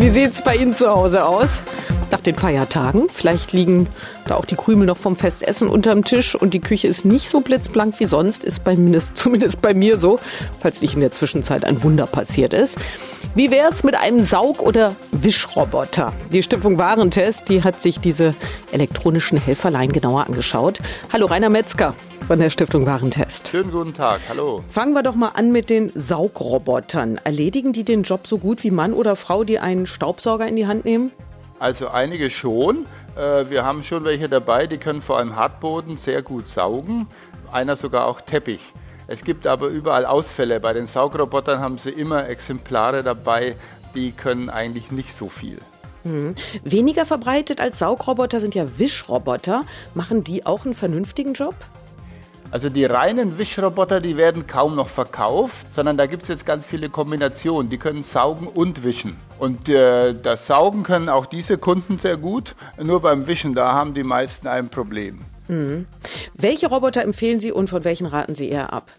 [0.00, 1.64] Wie sieht es bei Ihnen zu Hause aus?
[2.12, 3.08] Nach den Feiertagen.
[3.08, 3.88] Vielleicht liegen
[4.28, 7.40] da auch die Krümel noch vom Festessen unterm Tisch und die Küche ist nicht so
[7.40, 8.76] blitzblank wie sonst, ist bei,
[9.14, 10.20] zumindest bei mir so,
[10.60, 12.78] falls nicht in der Zwischenzeit ein Wunder passiert ist.
[13.34, 16.12] Wie wäre es mit einem Saug- oder Wischroboter?
[16.32, 18.36] Die Stiftung Warentest, die hat sich diese
[18.70, 20.78] elektronischen Helferlein genauer angeschaut.
[21.12, 21.94] Hallo Rainer Metzger
[22.28, 23.48] von der Stiftung Warentest.
[23.48, 24.62] Schönen guten Tag, hallo.
[24.68, 27.18] Fangen wir doch mal an mit den Saugrobotern.
[27.24, 30.66] Erledigen die den Job so gut wie Mann oder Frau, die einen Staubsauger in die
[30.66, 31.10] Hand nehmen?
[31.58, 32.84] Also einige schon.
[33.16, 37.06] Äh, wir haben schon welche dabei, die können vor allem Hartboden sehr gut saugen.
[37.50, 38.60] Einer sogar auch Teppich.
[39.06, 40.60] Es gibt aber überall Ausfälle.
[40.60, 43.54] Bei den Saugrobotern haben sie immer Exemplare dabei,
[43.94, 45.56] die können eigentlich nicht so viel.
[46.04, 46.34] Mhm.
[46.62, 49.64] Weniger verbreitet als Saugroboter sind ja Wischroboter.
[49.94, 51.54] Machen die auch einen vernünftigen Job?
[52.50, 56.64] Also die reinen Wischroboter, die werden kaum noch verkauft, sondern da gibt es jetzt ganz
[56.64, 57.68] viele Kombinationen.
[57.68, 59.16] Die können saugen und wischen.
[59.38, 62.54] Und äh, das Saugen können auch diese Kunden sehr gut.
[62.82, 65.18] Nur beim Wischen, da haben die meisten ein Problem.
[65.48, 65.86] Mhm.
[66.34, 68.94] Welche Roboter empfehlen Sie und von welchen raten Sie eher ab?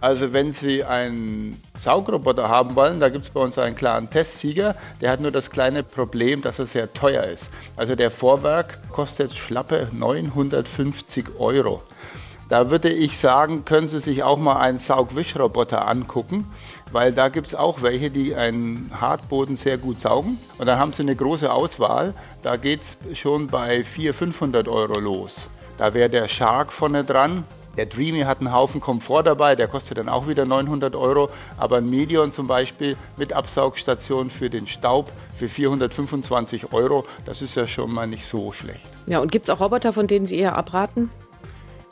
[0.00, 4.76] Also wenn Sie einen Saugroboter haben wollen, da gibt es bei uns einen klaren Testsieger.
[5.00, 7.50] Der hat nur das kleine Problem, dass er sehr teuer ist.
[7.76, 11.82] Also der Vorwerk kostet schlappe 950 Euro.
[12.48, 16.46] Da würde ich sagen, können Sie sich auch mal einen Saugwischroboter angucken,
[16.92, 20.38] weil da gibt es auch welche, die einen Hartboden sehr gut saugen.
[20.56, 22.14] Und dann haben Sie eine große Auswahl.
[22.42, 25.46] Da geht es schon bei 400, 500 Euro los.
[25.76, 27.44] Da wäre der Shark vorne dran.
[27.76, 31.28] Der Dreamy hat einen Haufen Komfort dabei, der kostet dann auch wieder 900 Euro.
[31.58, 37.54] Aber ein Medion zum Beispiel mit Absaugstation für den Staub für 425 Euro, das ist
[37.54, 38.80] ja schon mal nicht so schlecht.
[39.06, 41.10] Ja, und gibt es auch Roboter, von denen Sie eher abraten?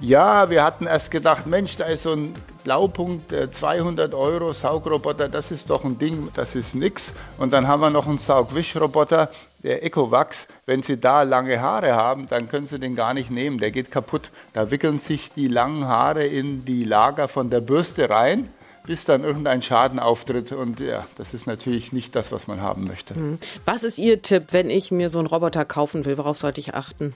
[0.00, 5.28] Ja, wir hatten erst gedacht, Mensch, da ist so ein Blaupunkt, 200 äh, Euro Saugroboter,
[5.28, 7.14] das ist doch ein Ding, das ist nix.
[7.38, 9.30] Und dann haben wir noch einen Saugwischroboter,
[9.62, 10.48] der Ecovax.
[10.66, 13.90] Wenn Sie da lange Haare haben, dann können Sie den gar nicht nehmen, der geht
[13.90, 14.30] kaputt.
[14.52, 18.48] Da wickeln sich die langen Haare in die Lager von der Bürste rein
[18.86, 20.52] bis dann irgendein Schaden auftritt.
[20.52, 23.14] Und ja, das ist natürlich nicht das, was man haben möchte.
[23.14, 23.38] Hm.
[23.64, 26.16] Was ist Ihr Tipp, wenn ich mir so einen Roboter kaufen will?
[26.18, 27.12] Worauf sollte ich achten?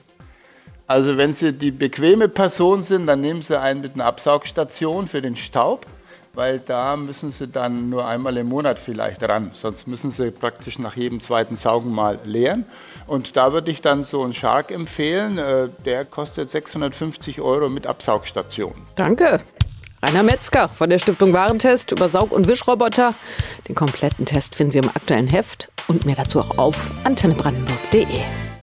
[0.91, 5.21] Also wenn Sie die bequeme Person sind, dann nehmen Sie einen mit einer Absaugstation für
[5.21, 5.85] den Staub,
[6.33, 9.51] weil da müssen Sie dann nur einmal im Monat vielleicht ran.
[9.53, 12.65] Sonst müssen Sie praktisch nach jedem zweiten Saugen mal leeren.
[13.07, 15.37] Und da würde ich dann so einen Shark empfehlen.
[15.37, 18.73] Äh, der kostet 650 Euro mit Absaugstation.
[18.95, 19.39] Danke.
[20.03, 23.13] Rainer Metzger von der Stiftung Warentest über Saug- und Wischroboter.
[23.69, 26.75] Den kompletten Test finden Sie im aktuellen Heft und mehr dazu auch auf
[27.05, 28.50] antennebrandenburg.de.